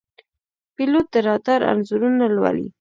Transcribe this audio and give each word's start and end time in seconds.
پیلوټ 0.75 1.05
د 1.13 1.15
رادار 1.27 1.61
انځورونه 1.71 2.25
لولي. 2.35 2.67